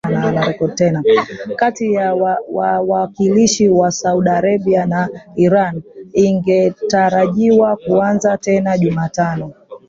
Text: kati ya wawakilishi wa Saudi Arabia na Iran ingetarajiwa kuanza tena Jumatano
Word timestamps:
kati 1.55 1.93
ya 1.93 2.15
wawakilishi 2.49 3.69
wa 3.69 3.91
Saudi 3.91 4.29
Arabia 4.29 4.85
na 4.85 5.09
Iran 5.35 5.81
ingetarajiwa 6.13 7.77
kuanza 7.77 8.37
tena 8.37 8.77
Jumatano 8.77 9.53